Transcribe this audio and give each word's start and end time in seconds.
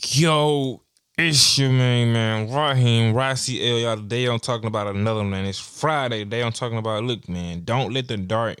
Yo, 0.00 0.80
it's 1.16 1.58
your 1.58 1.70
main 1.70 2.12
man, 2.12 2.48
Raheem, 2.48 3.12
Rossi 3.12 3.68
L. 3.68 3.78
Y'all, 3.80 3.96
today 3.96 4.26
I'm 4.26 4.38
talking 4.38 4.68
about 4.68 4.86
another 4.86 5.24
man. 5.24 5.44
It's 5.44 5.58
Friday. 5.58 6.22
Today 6.22 6.44
I'm 6.44 6.52
talking 6.52 6.78
about, 6.78 7.02
look, 7.02 7.28
man, 7.28 7.64
don't 7.64 7.92
let 7.92 8.06
the 8.06 8.16
dark 8.16 8.58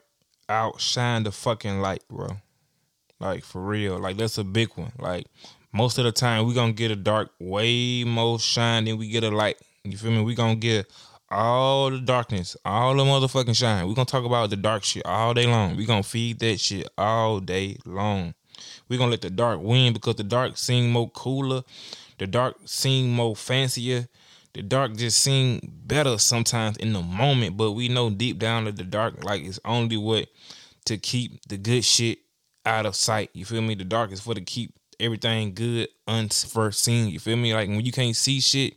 outshine 0.48 1.22
the 1.22 1.30
fucking 1.30 1.80
light, 1.80 2.02
bro. 2.08 2.38
Like, 3.20 3.44
for 3.44 3.62
real. 3.62 4.00
Like, 4.00 4.16
that's 4.16 4.36
a 4.38 4.42
big 4.42 4.70
one. 4.74 4.90
Like, 4.98 5.26
most 5.72 5.96
of 5.98 6.04
the 6.04 6.10
time, 6.10 6.44
we 6.44 6.54
gonna 6.54 6.72
get 6.72 6.90
a 6.90 6.96
dark 6.96 7.30
way 7.38 8.02
more 8.02 8.40
shine 8.40 8.86
than 8.86 8.98
we 8.98 9.08
get 9.08 9.22
a 9.22 9.30
light. 9.30 9.58
You 9.84 9.96
feel 9.96 10.10
me? 10.10 10.22
We 10.22 10.34
gonna 10.34 10.56
get 10.56 10.92
all 11.30 11.88
the 11.88 12.00
darkness, 12.00 12.56
all 12.64 12.96
the 12.96 13.04
motherfucking 13.04 13.56
shine. 13.56 13.86
We 13.86 13.94
gonna 13.94 14.06
talk 14.06 14.24
about 14.24 14.50
the 14.50 14.56
dark 14.56 14.82
shit 14.82 15.06
all 15.06 15.34
day 15.34 15.46
long. 15.46 15.76
We 15.76 15.86
gonna 15.86 16.02
feed 16.02 16.40
that 16.40 16.58
shit 16.58 16.88
all 16.98 17.38
day 17.38 17.76
long. 17.86 18.34
We 18.88 18.96
gonna 18.96 19.10
let 19.10 19.22
the 19.22 19.30
dark 19.30 19.60
win 19.60 19.92
because 19.92 20.16
the 20.16 20.24
dark 20.24 20.56
seem 20.56 20.90
more 20.90 21.10
cooler. 21.10 21.62
The 22.18 22.26
dark 22.26 22.56
seem 22.64 23.10
more 23.10 23.36
fancier. 23.36 24.08
The 24.54 24.62
dark 24.62 24.96
just 24.96 25.20
seem 25.20 25.60
better 25.86 26.18
sometimes 26.18 26.76
in 26.78 26.92
the 26.92 27.02
moment, 27.02 27.56
but 27.56 27.72
we 27.72 27.88
know 27.88 28.10
deep 28.10 28.38
down 28.38 28.64
that 28.64 28.76
the 28.76 28.84
dark 28.84 29.22
like 29.24 29.42
it's 29.44 29.60
only 29.64 29.96
what 29.96 30.28
to 30.86 30.96
keep 30.96 31.46
the 31.48 31.56
good 31.58 31.84
shit 31.84 32.18
out 32.64 32.86
of 32.86 32.96
sight. 32.96 33.30
You 33.34 33.44
feel 33.44 33.62
me? 33.62 33.74
The 33.74 33.84
dark 33.84 34.10
is 34.10 34.20
for 34.20 34.34
to 34.34 34.40
keep 34.40 34.74
everything 34.98 35.54
good 35.54 35.88
unforeseen. 36.06 37.08
You 37.08 37.20
feel 37.20 37.36
me? 37.36 37.54
Like 37.54 37.68
when 37.68 37.84
you 37.84 37.92
can't 37.92 38.16
see 38.16 38.40
shit, 38.40 38.74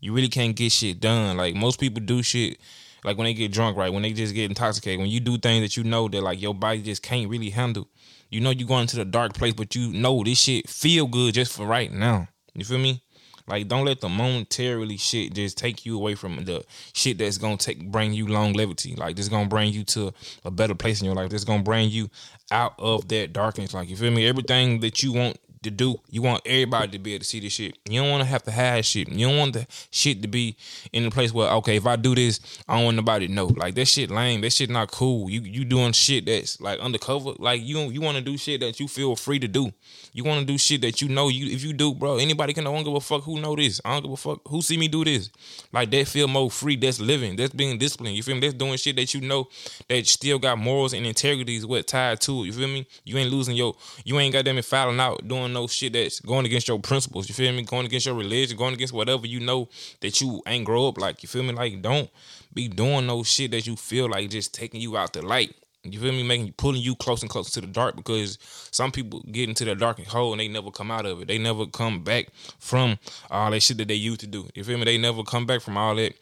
you 0.00 0.12
really 0.12 0.28
can't 0.28 0.54
get 0.54 0.72
shit 0.72 1.00
done. 1.00 1.36
Like 1.36 1.54
most 1.54 1.80
people 1.80 2.02
do 2.02 2.22
shit 2.22 2.58
like 3.04 3.18
when 3.18 3.26
they 3.26 3.34
get 3.34 3.52
drunk, 3.52 3.76
right? 3.76 3.92
When 3.92 4.02
they 4.02 4.12
just 4.12 4.34
get 4.34 4.50
intoxicated, 4.50 4.98
when 4.98 5.10
you 5.10 5.20
do 5.20 5.38
things 5.38 5.62
that 5.62 5.76
you 5.76 5.84
know 5.84 6.08
that 6.08 6.22
like 6.22 6.40
your 6.40 6.54
body 6.54 6.82
just 6.82 7.02
can't 7.02 7.28
really 7.28 7.50
handle. 7.50 7.88
You 8.30 8.40
know 8.40 8.50
you 8.50 8.66
going 8.66 8.82
into 8.82 8.96
the 8.96 9.04
dark 9.04 9.34
place, 9.34 9.52
but 9.52 9.74
you 9.74 9.92
know 9.92 10.24
this 10.24 10.40
shit 10.40 10.68
feel 10.68 11.06
good 11.06 11.34
just 11.34 11.52
for 11.52 11.66
right 11.66 11.92
now. 11.92 12.28
You 12.54 12.64
feel 12.64 12.78
me? 12.78 13.02
Like 13.46 13.68
don't 13.68 13.84
let 13.84 14.00
the 14.00 14.08
momentarily 14.08 14.96
shit 14.96 15.34
just 15.34 15.58
take 15.58 15.84
you 15.84 15.96
away 15.96 16.14
from 16.14 16.44
the 16.44 16.64
shit 16.94 17.18
that's 17.18 17.36
gonna 17.36 17.58
take 17.58 17.90
bring 17.90 18.14
you 18.14 18.26
long 18.26 18.54
longevity. 18.54 18.94
Like 18.94 19.16
this 19.16 19.28
gonna 19.28 19.48
bring 19.48 19.72
you 19.72 19.84
to 19.84 20.12
a 20.44 20.50
better 20.50 20.74
place 20.74 21.00
in 21.00 21.06
your 21.06 21.14
life. 21.14 21.30
This 21.30 21.44
gonna 21.44 21.62
bring 21.62 21.90
you 21.90 22.08
out 22.50 22.74
of 22.78 23.06
that 23.08 23.32
darkness. 23.34 23.74
Like 23.74 23.90
you 23.90 23.96
feel 23.96 24.10
me? 24.10 24.26
Everything 24.26 24.80
that 24.80 25.02
you 25.02 25.12
want 25.12 25.38
to 25.64 25.70
do. 25.70 25.96
You 26.10 26.22
want 26.22 26.42
everybody 26.46 26.92
to 26.92 26.98
be 26.98 27.14
able 27.14 27.20
to 27.22 27.28
see 27.28 27.40
this 27.40 27.52
shit. 27.52 27.76
You 27.88 28.00
don't 28.00 28.10
want 28.10 28.22
to 28.22 28.28
have 28.28 28.42
to 28.44 28.52
hide 28.52 28.84
shit. 28.84 29.08
You 29.08 29.28
don't 29.28 29.38
want 29.38 29.52
the 29.54 29.66
shit 29.90 30.22
to 30.22 30.28
be 30.28 30.56
in 30.92 31.04
a 31.04 31.10
place 31.10 31.32
where 31.32 31.50
okay, 31.54 31.76
if 31.76 31.86
I 31.86 31.96
do 31.96 32.14
this, 32.14 32.40
I 32.68 32.76
don't 32.76 32.84
want 32.84 32.96
nobody 32.96 33.26
to 33.26 33.32
know. 33.32 33.46
Like 33.46 33.74
that 33.74 33.86
shit 33.86 34.10
lame. 34.10 34.40
That 34.42 34.52
shit 34.52 34.70
not 34.70 34.90
cool. 34.90 35.28
You 35.28 35.40
you 35.40 35.64
doing 35.64 35.92
shit 35.92 36.26
that's 36.26 36.60
like 36.60 36.78
undercover. 36.80 37.32
Like 37.38 37.62
you 37.62 37.78
you 37.90 38.00
want 38.00 38.16
to 38.16 38.22
do 38.22 38.36
shit 38.36 38.60
that 38.60 38.78
you 38.80 38.88
feel 38.88 39.16
free 39.16 39.38
to 39.40 39.48
do. 39.48 39.72
You 40.12 40.24
want 40.24 40.40
to 40.40 40.46
do 40.46 40.58
shit 40.58 40.80
that 40.82 41.02
you 41.02 41.08
know 41.08 41.28
you 41.28 41.52
if 41.52 41.64
you 41.64 41.72
do, 41.72 41.94
bro. 41.94 42.18
Anybody 42.18 42.52
can. 42.52 42.66
I 42.66 42.72
don't 42.72 42.84
give 42.84 42.94
a 42.94 43.00
fuck 43.00 43.24
who 43.24 43.40
know 43.40 43.56
this. 43.56 43.80
I 43.84 43.94
don't 43.94 44.02
give 44.02 44.12
a 44.12 44.16
fuck 44.16 44.40
who 44.48 44.62
see 44.62 44.76
me 44.76 44.88
do 44.88 45.04
this. 45.04 45.30
Like 45.72 45.90
that 45.90 46.08
feel 46.08 46.28
more 46.28 46.50
free. 46.50 46.76
That's 46.76 47.00
living. 47.00 47.36
That's 47.36 47.52
being 47.52 47.78
disciplined. 47.78 48.16
You 48.16 48.22
feel 48.22 48.34
me? 48.34 48.40
That's 48.40 48.54
doing 48.54 48.76
shit 48.76 48.96
that 48.96 49.14
you 49.14 49.20
know 49.20 49.48
that 49.88 50.06
still 50.06 50.38
got 50.38 50.58
morals 50.58 50.92
and 50.92 51.06
integrity 51.06 51.56
is 51.56 51.66
what 51.66 51.86
tied 51.86 52.20
to 52.22 52.42
it. 52.42 52.46
You 52.46 52.52
feel 52.52 52.68
me? 52.68 52.86
You 53.04 53.18
ain't 53.18 53.30
losing 53.30 53.56
your. 53.56 53.74
You 54.04 54.18
ain't 54.18 54.32
got 54.32 54.44
them 54.44 54.60
falling 54.62 55.00
out 55.00 55.26
doing 55.26 55.53
no 55.54 55.66
shit 55.66 55.94
that's 55.94 56.20
going 56.20 56.46
against 56.46 56.68
your 56.68 56.78
principles. 56.78 57.28
You 57.28 57.34
feel 57.34 57.52
me? 57.52 57.62
Going 57.62 57.86
against 57.86 58.06
your 58.06 58.14
religion, 58.14 58.56
going 58.56 58.74
against 58.74 58.92
whatever 58.92 59.26
you 59.26 59.40
know 59.40 59.68
that 60.00 60.20
you 60.20 60.42
ain't 60.46 60.64
grow 60.64 60.88
up 60.88 60.98
like. 60.98 61.22
You 61.22 61.28
feel 61.28 61.42
me? 61.42 61.52
Like 61.52 61.80
don't 61.80 62.10
be 62.52 62.68
doing 62.68 63.06
no 63.06 63.22
shit 63.22 63.50
that 63.52 63.66
you 63.66 63.76
feel 63.76 64.10
like 64.10 64.30
just 64.30 64.54
taking 64.54 64.80
you 64.80 64.96
out 64.96 65.12
the 65.12 65.22
light. 65.22 65.54
You 65.84 66.00
feel 66.00 66.12
me? 66.12 66.22
Making 66.22 66.52
pulling 66.54 66.80
you 66.80 66.96
close 66.96 67.22
and 67.22 67.30
close 67.30 67.50
to 67.52 67.60
the 67.60 67.66
dark 67.66 67.96
because 67.96 68.38
some 68.70 68.90
people 68.90 69.22
get 69.30 69.48
into 69.48 69.64
the 69.64 69.74
dark 69.74 70.02
hole 70.06 70.32
and 70.32 70.40
they 70.40 70.48
never 70.48 70.70
come 70.70 70.90
out 70.90 71.04
of 71.04 71.22
it. 71.22 71.28
They 71.28 71.38
never 71.38 71.66
come 71.66 72.02
back 72.02 72.28
from 72.58 72.98
all 73.30 73.50
that 73.50 73.60
shit 73.60 73.78
that 73.78 73.88
they 73.88 73.94
used 73.94 74.20
to 74.20 74.26
do. 74.26 74.48
You 74.54 74.64
feel 74.64 74.78
me? 74.78 74.84
They 74.84 74.98
never 74.98 75.22
come 75.22 75.46
back 75.46 75.60
from 75.60 75.76
all 75.76 75.94
that. 75.96 76.14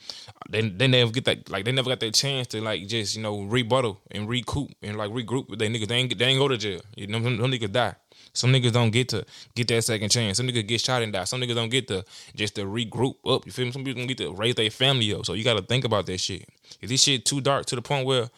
They 0.50 0.68
they 0.68 0.88
never 0.88 1.12
get 1.12 1.24
that 1.26 1.48
like 1.48 1.64
they 1.64 1.72
never 1.72 1.90
got 1.90 2.00
that 2.00 2.14
chance 2.14 2.48
to 2.48 2.60
like 2.60 2.86
just 2.88 3.16
you 3.16 3.22
know 3.22 3.42
rebuttal 3.42 4.00
and 4.10 4.28
recoup 4.28 4.70
and 4.82 4.96
like 4.96 5.10
regroup 5.10 5.48
with 5.48 5.58
they 5.58 5.68
niggas. 5.68 5.88
They 5.88 5.96
ain't 5.96 6.18
they 6.18 6.24
ain't 6.24 6.40
go 6.40 6.48
to 6.48 6.58
jail. 6.58 6.80
You 6.96 7.06
know 7.06 7.20
them, 7.20 7.36
them 7.36 7.50
niggas 7.50 7.72
die. 7.72 7.94
Some 8.34 8.52
niggas 8.52 8.72
don't 8.72 8.90
get 8.90 9.10
to 9.10 9.24
get 9.54 9.68
that 9.68 9.82
second 9.82 10.10
chance. 10.10 10.38
Some 10.38 10.48
niggas 10.48 10.66
get 10.66 10.80
shot 10.80 11.02
and 11.02 11.12
die. 11.12 11.24
Some 11.24 11.40
niggas 11.40 11.54
don't 11.54 11.68
get 11.68 11.88
to 11.88 12.04
just 12.34 12.54
to 12.54 12.64
regroup 12.64 13.16
up. 13.26 13.44
You 13.44 13.52
feel 13.52 13.66
me? 13.66 13.72
Some 13.72 13.84
people 13.84 14.00
don't 14.00 14.08
get 14.08 14.18
to 14.18 14.32
raise 14.32 14.54
their 14.54 14.70
family 14.70 15.12
up. 15.14 15.26
So 15.26 15.34
you 15.34 15.44
got 15.44 15.54
to 15.54 15.62
think 15.62 15.84
about 15.84 16.06
that 16.06 16.18
shit. 16.18 16.48
Is 16.82 16.90
this 16.90 17.02
shit 17.02 17.24
too 17.24 17.40
dark 17.40 17.66
to 17.66 17.76
the 17.76 17.82
point 17.82 18.06
where, 18.06 18.28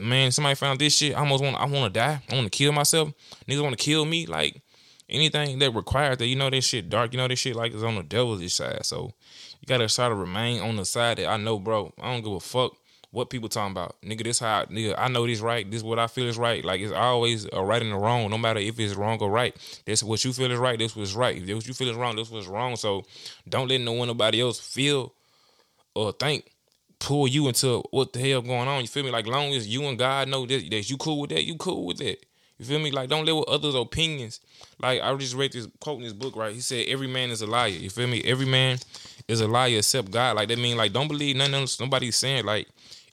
man, 0.00 0.32
somebody 0.32 0.56
found 0.56 0.80
this 0.80 0.96
shit? 0.96 1.14
I 1.14 1.20
almost 1.20 1.42
want. 1.42 1.56
I 1.56 1.64
want 1.64 1.94
to 1.94 1.98
die. 1.98 2.20
I 2.30 2.34
want 2.34 2.52
to 2.52 2.56
kill 2.56 2.72
myself. 2.72 3.12
Niggas 3.48 3.62
want 3.62 3.78
to 3.78 3.82
kill 3.82 4.04
me. 4.04 4.26
Like 4.26 4.60
anything 5.08 5.58
that 5.60 5.70
requires 5.70 6.18
that. 6.18 6.26
You 6.26 6.36
know 6.36 6.50
this 6.50 6.66
shit 6.66 6.88
dark. 6.88 7.12
You 7.12 7.18
know 7.18 7.28
this 7.28 7.38
shit 7.38 7.56
like 7.56 7.72
is 7.72 7.84
on 7.84 7.94
the 7.94 8.02
devil's 8.02 8.52
side. 8.52 8.84
So 8.84 9.12
you 9.60 9.66
gotta 9.66 9.88
try 9.88 10.08
to 10.08 10.14
remain 10.14 10.60
on 10.60 10.76
the 10.76 10.84
side 10.84 11.18
that 11.18 11.28
I 11.28 11.36
know, 11.36 11.58
bro. 11.58 11.92
I 12.00 12.12
don't 12.12 12.22
give 12.22 12.32
a 12.32 12.40
fuck 12.40 12.76
what 13.12 13.30
people 13.30 13.48
talking 13.48 13.72
about. 13.72 13.96
Nigga, 14.02 14.24
this 14.24 14.40
how 14.40 14.64
nigga, 14.64 14.94
I 14.98 15.08
know 15.08 15.26
this 15.26 15.40
right. 15.40 15.68
This 15.70 15.82
what 15.82 15.98
I 15.98 16.06
feel 16.06 16.26
is 16.26 16.36
right. 16.36 16.64
Like 16.64 16.80
it's 16.80 16.92
always 16.92 17.46
a 17.52 17.62
right 17.62 17.80
and 17.80 17.92
a 17.92 17.96
wrong, 17.96 18.28
no 18.30 18.38
matter 18.38 18.60
if 18.60 18.78
it's 18.78 18.94
wrong 18.94 19.18
or 19.20 19.30
right. 19.30 19.56
This 19.86 20.02
what 20.02 20.24
you 20.24 20.32
feel 20.32 20.50
is 20.50 20.58
right, 20.58 20.78
this 20.78 20.96
was 20.96 21.14
right. 21.14 21.36
If 21.36 21.54
what 21.54 21.66
you 21.66 21.74
feel 21.74 21.88
is 21.88 21.96
wrong, 21.96 22.16
this 22.16 22.30
was 22.30 22.46
wrong. 22.46 22.76
So 22.76 23.04
don't 23.48 23.68
let 23.68 23.80
no 23.80 23.92
one 23.92 24.08
nobody 24.08 24.40
else 24.40 24.60
feel 24.60 25.12
or 25.94 26.12
think 26.12 26.44
pull 26.98 27.28
you 27.28 27.48
into 27.48 27.82
what 27.90 28.12
the 28.12 28.18
hell 28.18 28.42
going 28.42 28.68
on. 28.68 28.82
You 28.82 28.88
feel 28.88 29.04
me? 29.04 29.10
Like 29.10 29.26
long 29.26 29.54
as 29.54 29.66
you 29.68 29.84
and 29.84 29.98
God 29.98 30.28
know 30.28 30.46
that, 30.46 30.70
that 30.70 30.90
you 30.90 30.96
cool 30.96 31.20
with 31.20 31.30
that, 31.30 31.44
you 31.44 31.56
cool 31.56 31.86
with 31.86 31.98
that. 31.98 32.24
You 32.58 32.64
feel 32.64 32.78
me? 32.78 32.90
Like 32.90 33.08
don't 33.08 33.24
live 33.24 33.36
with 33.36 33.48
others' 33.48 33.74
opinions. 33.74 34.40
Like 34.80 35.02
I 35.02 35.14
just 35.16 35.34
read 35.34 35.52
this 35.52 35.68
quote 35.80 35.98
in 35.98 36.04
this 36.04 36.12
book, 36.12 36.36
right? 36.36 36.54
He 36.54 36.60
said, 36.60 36.86
"Every 36.88 37.06
man 37.06 37.30
is 37.30 37.42
a 37.42 37.46
liar." 37.46 37.68
You 37.68 37.90
feel 37.90 38.06
me? 38.06 38.22
Every 38.24 38.46
man 38.46 38.78
is 39.28 39.40
a 39.40 39.48
liar 39.48 39.78
except 39.78 40.10
God. 40.10 40.36
Like 40.36 40.48
that 40.48 40.58
mean 40.58 40.76
like 40.76 40.92
don't 40.92 41.08
believe 41.08 41.36
nothing 41.36 41.54
else 41.54 41.78
nobody's 41.78 42.16
saying. 42.16 42.46
Like 42.46 42.66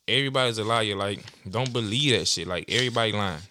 everybody's 0.08 0.58
a 0.58 0.64
liar. 0.64 0.96
Like, 0.96 1.24
don't 1.50 1.72
believe 1.72 2.18
that 2.18 2.28
shit. 2.28 2.48
Like, 2.48 2.66
everybody 2.70 3.12
lying. 3.12 3.42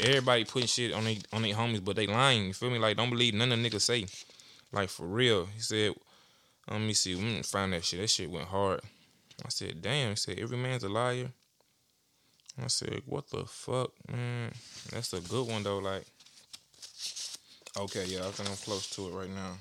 Everybody 0.00 0.44
putting 0.44 0.68
shit 0.68 0.92
on 0.92 1.04
they 1.04 1.18
on 1.32 1.42
their 1.42 1.54
homies, 1.54 1.84
but 1.84 1.96
they 1.96 2.06
lying. 2.06 2.46
You 2.46 2.52
feel 2.52 2.70
me? 2.70 2.78
Like, 2.78 2.96
don't 2.96 3.10
believe 3.10 3.34
none 3.34 3.52
of 3.52 3.58
niggas 3.58 3.82
say. 3.82 4.06
Like, 4.72 4.88
for 4.88 5.06
real. 5.06 5.46
He 5.46 5.60
said, 5.60 5.94
um, 6.68 6.80
let 6.80 6.86
me 6.86 6.94
see. 6.94 7.14
We 7.14 7.22
didn't 7.22 7.46
find 7.46 7.72
that 7.72 7.84
shit. 7.84 8.00
That 8.00 8.10
shit 8.10 8.30
went 8.30 8.48
hard. 8.48 8.80
I 9.44 9.48
said, 9.48 9.80
damn. 9.80 10.10
He 10.10 10.16
said, 10.16 10.38
every 10.38 10.58
man's 10.58 10.84
a 10.84 10.88
liar. 10.88 11.30
I 12.62 12.68
said, 12.68 13.02
what 13.06 13.30
the 13.30 13.44
fuck, 13.46 13.92
man? 14.10 14.52
That's 14.90 15.12
a 15.12 15.20
good 15.20 15.48
one, 15.48 15.62
though. 15.62 15.78
Like, 15.78 16.04
okay, 17.76 18.04
yeah, 18.06 18.20
I 18.20 18.30
think 18.30 18.48
I'm 18.48 18.56
close 18.56 18.88
to 18.90 19.08
it 19.08 19.12
right 19.12 19.30
now 19.30 19.54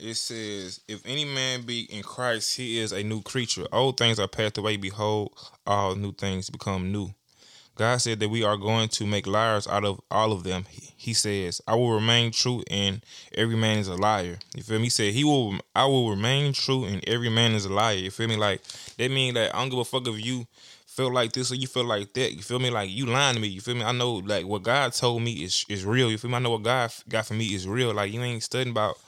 it 0.00 0.14
says, 0.14 0.80
If 0.88 1.02
any 1.06 1.24
man 1.24 1.62
be 1.62 1.82
in 1.82 2.02
Christ, 2.02 2.56
he 2.56 2.78
is 2.78 2.92
a 2.92 3.02
new 3.02 3.22
creature. 3.22 3.66
Old 3.72 3.96
things 3.96 4.18
are 4.18 4.28
passed 4.28 4.58
away. 4.58 4.76
Behold, 4.76 5.36
all 5.66 5.94
new 5.94 6.12
things 6.12 6.50
become 6.50 6.90
new. 6.90 7.14
God 7.80 8.02
said 8.02 8.20
that 8.20 8.28
we 8.28 8.44
are 8.44 8.58
going 8.58 8.90
to 8.90 9.06
make 9.06 9.26
liars 9.26 9.66
out 9.66 9.86
of 9.86 10.02
all 10.10 10.32
of 10.32 10.42
them. 10.42 10.66
He 10.68 11.14
says, 11.14 11.62
I 11.66 11.76
will 11.76 11.94
remain 11.94 12.30
true 12.30 12.62
and 12.70 13.02
every 13.34 13.56
man 13.56 13.78
is 13.78 13.88
a 13.88 13.94
liar. 13.94 14.38
You 14.54 14.62
feel 14.62 14.76
me? 14.76 14.84
He 14.84 14.90
said, 14.90 15.14
He 15.14 15.24
will 15.24 15.58
I 15.74 15.86
will 15.86 16.10
remain 16.10 16.52
true 16.52 16.84
and 16.84 17.02
every 17.08 17.30
man 17.30 17.52
is 17.52 17.64
a 17.64 17.72
liar. 17.72 17.96
You 17.96 18.10
feel 18.10 18.28
me? 18.28 18.36
Like 18.36 18.60
that 18.98 19.10
mean 19.10 19.32
that 19.32 19.54
I 19.54 19.60
don't 19.60 19.70
give 19.70 19.78
a 19.78 19.84
fuck 19.86 20.06
if 20.06 20.22
you 20.22 20.46
feel 20.84 21.10
like 21.10 21.32
this 21.32 21.50
or 21.52 21.54
you 21.54 21.66
feel 21.66 21.86
like 21.86 22.12
that. 22.12 22.34
You 22.34 22.42
feel 22.42 22.58
me? 22.58 22.68
Like 22.68 22.90
you 22.90 23.06
lying 23.06 23.36
to 23.36 23.40
me. 23.40 23.48
You 23.48 23.62
feel 23.62 23.76
me? 23.76 23.82
I 23.82 23.92
know 23.92 24.16
like 24.16 24.44
what 24.44 24.62
God 24.62 24.92
told 24.92 25.22
me 25.22 25.32
is 25.42 25.64
is 25.70 25.86
real. 25.86 26.10
You 26.10 26.18
feel 26.18 26.30
me? 26.30 26.36
I 26.36 26.40
know 26.40 26.50
what 26.50 26.62
God 26.62 26.92
got 27.08 27.24
for 27.28 27.32
me 27.34 27.46
is 27.46 27.66
real. 27.66 27.94
Like 27.94 28.12
you 28.12 28.22
ain't 28.22 28.42
studying 28.42 28.72
about 28.72 28.98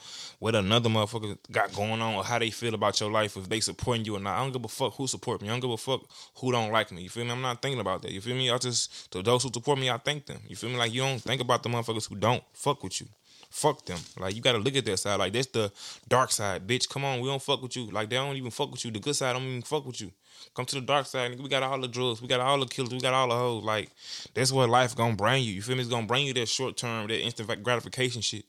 what 0.43 0.55
another 0.55 0.89
motherfucker 0.89 1.37
got 1.53 1.73
going 1.73 2.01
on 2.01 2.15
or 2.15 2.21
how 2.25 2.37
they 2.37 2.49
feel 2.49 2.73
about 2.73 2.99
your 2.99 3.09
life, 3.09 3.37
if 3.37 3.47
they 3.47 3.61
supporting 3.61 4.03
you 4.03 4.17
or 4.17 4.19
not. 4.19 4.37
I 4.37 4.43
don't 4.43 4.51
give 4.51 4.65
a 4.65 4.67
fuck 4.67 4.93
who 4.95 5.07
support 5.07 5.41
me. 5.41 5.47
I 5.47 5.51
don't 5.51 5.61
give 5.61 5.69
a 5.69 5.77
fuck 5.77 6.01
who 6.35 6.51
don't 6.51 6.69
like 6.69 6.91
me. 6.91 7.03
You 7.03 7.09
feel 7.09 7.23
me? 7.23 7.31
I'm 7.31 7.41
not 7.41 7.61
thinking 7.61 7.79
about 7.79 8.01
that. 8.01 8.11
You 8.11 8.19
feel 8.19 8.35
me? 8.35 8.51
I 8.51 8.57
just 8.57 9.09
to 9.13 9.23
those 9.23 9.43
who 9.43 9.51
support 9.53 9.79
me, 9.79 9.89
I 9.89 9.97
thank 9.99 10.25
them. 10.25 10.41
You 10.45 10.57
feel 10.57 10.69
me? 10.69 10.75
Like 10.75 10.93
you 10.93 10.99
don't 10.99 11.21
think 11.21 11.39
about 11.39 11.63
the 11.63 11.69
motherfuckers 11.69 12.09
who 12.09 12.15
don't 12.15 12.43
fuck 12.51 12.83
with 12.83 12.99
you. 12.99 13.07
Fuck 13.51 13.85
them. 13.85 13.99
Like 14.19 14.35
you 14.35 14.41
gotta 14.41 14.57
look 14.57 14.75
at 14.75 14.83
that 14.83 14.97
side. 14.97 15.17
Like 15.17 15.31
that's 15.31 15.47
the 15.47 15.71
dark 16.09 16.29
side, 16.29 16.67
bitch. 16.67 16.89
Come 16.89 17.05
on, 17.05 17.21
we 17.21 17.29
don't 17.29 17.41
fuck 17.41 17.61
with 17.61 17.77
you. 17.77 17.85
Like 17.89 18.09
they 18.09 18.17
don't 18.17 18.35
even 18.35 18.51
fuck 18.51 18.69
with 18.69 18.83
you. 18.83 18.91
The 18.91 18.99
good 18.99 19.15
side 19.15 19.31
don't 19.31 19.43
even 19.43 19.61
fuck 19.61 19.85
with 19.85 20.01
you. 20.01 20.11
Come 20.53 20.65
to 20.65 20.75
the 20.75 20.81
dark 20.81 21.05
side. 21.05 21.31
nigga. 21.31 21.41
We 21.41 21.47
got 21.47 21.63
all 21.63 21.79
the 21.79 21.87
drugs. 21.87 22.21
We 22.21 22.27
got 22.27 22.41
all 22.41 22.59
the 22.59 22.65
killers. 22.65 22.91
We 22.91 22.99
got 22.99 23.13
all 23.13 23.29
the 23.29 23.35
hoes. 23.35 23.63
Like 23.63 23.91
that's 24.33 24.51
what 24.51 24.69
life 24.69 24.93
gonna 24.93 25.15
bring 25.15 25.45
you. 25.45 25.53
You 25.53 25.61
feel 25.61 25.77
me? 25.77 25.83
It's 25.83 25.89
gonna 25.89 26.05
bring 26.05 26.25
you 26.25 26.33
that 26.33 26.49
short 26.49 26.75
term, 26.75 27.07
that 27.07 27.21
instant 27.21 27.63
gratification 27.63 28.21
shit. 28.21 28.43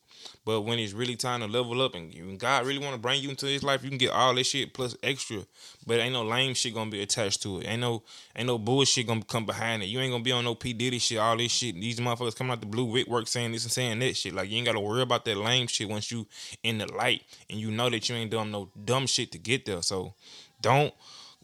But 0.44 0.62
when 0.62 0.78
it's 0.78 0.92
really 0.92 1.16
time 1.16 1.40
to 1.40 1.46
level 1.46 1.80
up 1.80 1.94
and 1.94 2.38
God 2.38 2.66
really 2.66 2.78
want 2.78 2.94
to 2.94 3.00
bring 3.00 3.22
you 3.22 3.30
into 3.30 3.46
His 3.46 3.62
life, 3.62 3.82
you 3.82 3.88
can 3.88 3.98
get 3.98 4.10
all 4.10 4.34
this 4.34 4.48
shit 4.48 4.74
plus 4.74 4.96
extra. 5.02 5.38
But 5.86 6.00
ain't 6.00 6.12
no 6.12 6.22
lame 6.22 6.54
shit 6.54 6.74
gonna 6.74 6.90
be 6.90 7.02
attached 7.02 7.42
to 7.42 7.60
it. 7.60 7.66
Ain't 7.66 7.80
no 7.80 8.02
ain't 8.36 8.46
no 8.46 8.58
bullshit 8.58 9.06
gonna 9.06 9.22
come 9.22 9.46
behind 9.46 9.82
it. 9.82 9.86
You 9.86 10.00
ain't 10.00 10.12
gonna 10.12 10.22
be 10.22 10.32
on 10.32 10.44
no 10.44 10.54
P 10.54 10.72
Diddy 10.72 10.98
shit. 10.98 11.18
All 11.18 11.36
this 11.36 11.52
shit. 11.52 11.74
These 11.74 12.00
motherfuckers 12.00 12.36
coming 12.36 12.52
out 12.52 12.60
the 12.60 12.66
blue 12.66 12.92
Rick 12.92 13.06
work 13.06 13.26
saying 13.26 13.52
this 13.52 13.64
and 13.64 13.72
saying 13.72 13.98
that 14.00 14.16
shit. 14.16 14.34
Like 14.34 14.50
you 14.50 14.58
ain't 14.58 14.66
gotta 14.66 14.80
worry 14.80 15.02
about 15.02 15.24
that 15.24 15.36
lame 15.36 15.66
shit 15.66 15.88
once 15.88 16.10
you 16.10 16.26
in 16.62 16.78
the 16.78 16.92
light 16.92 17.22
and 17.48 17.58
you 17.58 17.70
know 17.70 17.88
that 17.88 18.08
you 18.08 18.16
ain't 18.16 18.30
done 18.30 18.50
no 18.50 18.68
dumb 18.84 19.06
shit 19.06 19.32
to 19.32 19.38
get 19.38 19.64
there. 19.64 19.82
So 19.82 20.14
don't 20.60 20.92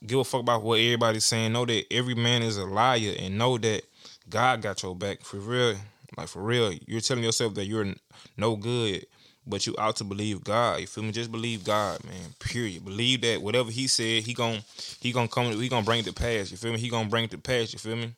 give 0.06 0.18
a 0.18 0.24
fuck 0.24 0.40
about 0.40 0.62
what 0.62 0.78
everybody's 0.78 1.24
saying. 1.24 1.52
Know 1.52 1.64
that 1.66 1.84
every 1.90 2.14
man 2.14 2.42
is 2.42 2.56
a 2.58 2.64
liar 2.64 3.14
and 3.18 3.38
know 3.38 3.58
that 3.58 3.82
God 4.28 4.62
got 4.62 4.82
your 4.82 4.94
back 4.94 5.22
for 5.22 5.38
real. 5.38 5.76
Like 6.16 6.28
for 6.28 6.42
real, 6.42 6.72
you're 6.86 7.00
telling 7.00 7.24
yourself 7.24 7.54
that 7.54 7.66
you're 7.66 7.94
no 8.36 8.56
good, 8.56 9.06
but 9.46 9.66
you 9.66 9.74
ought 9.78 9.96
to 9.96 10.04
believe 10.04 10.44
God. 10.44 10.80
You 10.80 10.86
feel 10.86 11.04
me? 11.04 11.12
Just 11.12 11.32
believe 11.32 11.64
God, 11.64 12.04
man. 12.04 12.34
Period. 12.38 12.84
Believe 12.84 13.20
that 13.22 13.42
whatever 13.42 13.70
He 13.70 13.86
said, 13.86 14.24
He 14.24 14.34
gon' 14.34 14.60
He 15.00 15.12
gonna 15.12 15.28
come. 15.28 15.52
He 15.52 15.68
gonna 15.68 15.84
bring 15.84 16.00
it 16.00 16.06
to 16.06 16.12
pass. 16.12 16.50
You 16.50 16.56
feel 16.56 16.72
me? 16.72 16.78
He 16.78 16.88
gonna 16.88 17.08
bring 17.08 17.24
it 17.24 17.30
to 17.30 17.38
pass. 17.38 17.72
You 17.72 17.78
feel 17.78 17.96
me? 17.96 18.14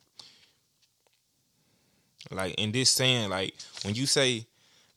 Like 2.30 2.54
in 2.54 2.72
this 2.72 2.90
saying, 2.90 3.30
like 3.30 3.54
when 3.84 3.94
you 3.94 4.06
say 4.06 4.46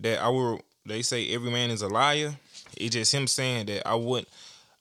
that 0.00 0.20
I 0.20 0.28
will, 0.28 0.60
they 0.86 1.02
say 1.02 1.32
every 1.32 1.50
man 1.50 1.70
is 1.70 1.82
a 1.82 1.88
liar. 1.88 2.34
It's 2.76 2.94
just 2.94 3.14
him 3.14 3.26
saying 3.26 3.66
that 3.66 3.86
I 3.86 3.94
wouldn't. 3.94 4.28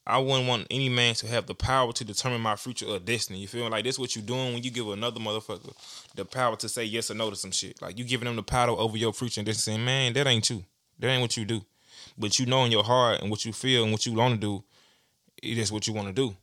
I 0.10 0.18
wouldn't 0.18 0.48
want 0.48 0.68
any 0.72 0.90
man 0.90 1.14
to 1.16 1.28
have 1.28 1.46
the 1.46 1.54
power 1.54 1.94
to 1.94 2.04
determine 2.04 2.42
my 2.42 2.56
future 2.56 2.88
or 2.88 2.98
destiny. 2.98 3.40
You 3.40 3.48
feel 3.48 3.66
me? 3.66 3.70
Like 3.70 3.84
this 3.84 4.00
what 4.00 4.16
you 4.16 4.22
doing 4.22 4.54
when 4.54 4.64
you 4.64 4.72
give 4.72 4.88
another 4.90 5.20
motherfucker 5.20 5.72
the 6.16 6.26
power 6.26 6.56
to 6.58 6.68
say 6.68 6.84
yes 6.84 7.12
or 7.12 7.14
no 7.14 7.30
to 7.30 7.36
some 7.36 7.52
shit. 7.52 7.80
Like 7.82 7.98
you 7.98 8.04
giving 8.04 8.26
them 8.26 8.36
the 8.36 8.44
power 8.44 8.72
over 8.72 8.98
your 8.98 9.14
future 9.14 9.42
and 9.42 9.56
saying, 9.56 9.86
man, 9.86 10.14
that 10.14 10.26
ain't 10.26 10.50
you. 10.50 10.66
That 10.98 11.10
ain't 11.10 11.22
what 11.22 11.38
you 11.38 11.46
do. 11.46 11.62
But 12.18 12.40
you 12.40 12.48
know 12.48 12.66
in 12.66 12.72
your 12.72 12.84
heart 12.84 13.22
and 13.22 13.30
what 13.30 13.46
you 13.46 13.54
feel 13.54 13.84
and 13.84 13.92
what 13.92 14.06
you 14.06 14.14
want 14.14 14.34
to 14.34 14.40
do, 14.40 14.64
it 15.44 15.58
is 15.58 15.72
what 15.72 15.88
you 15.88 15.94
want 15.94 16.08
to 16.08 16.14
do. 16.14 16.36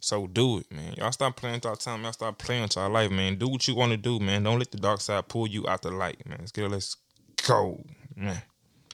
So 0.00 0.26
do 0.26 0.58
it, 0.58 0.72
man. 0.72 0.94
Y'all 0.96 1.12
stop 1.12 1.36
playing 1.36 1.56
with 1.56 1.66
our 1.66 1.76
time. 1.76 2.02
Y'all 2.04 2.12
stop 2.12 2.38
playing 2.38 2.62
with 2.62 2.76
our 2.76 2.88
life, 2.88 3.10
man. 3.10 3.36
Do 3.36 3.48
what 3.48 3.66
you 3.68 3.74
want 3.74 3.90
to 3.90 3.98
do, 3.98 4.18
man. 4.18 4.44
Don't 4.44 4.58
let 4.58 4.70
the 4.70 4.78
dark 4.78 5.00
side 5.00 5.28
pull 5.28 5.46
you 5.46 5.68
out 5.68 5.82
the 5.82 5.90
light, 5.90 6.26
man. 6.26 6.38
Let's 6.40 6.52
get 6.52 6.64
it. 6.64 6.70
Let's 6.70 6.96
go, 7.46 7.84
man. 8.16 8.42